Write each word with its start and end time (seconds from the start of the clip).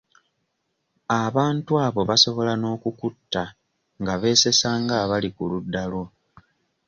Abantu 1.23 1.71
abo 1.85 2.01
basobola 2.09 2.53
n'okukutta 2.57 3.43
nga 4.01 4.13
beesesa 4.21 4.69
nga 4.81 4.95
abali 5.03 5.29
ku 5.35 5.43
ludda 5.51 5.83
lwo. 5.91 6.03